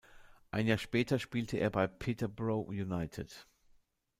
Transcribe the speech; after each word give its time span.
Ein 0.49 0.65
Jahr 0.65 0.79
später 0.79 1.19
spielte 1.19 1.57
er 1.57 1.69
bei 1.69 1.85
Peterborough 1.85 2.69
United. 2.69 3.45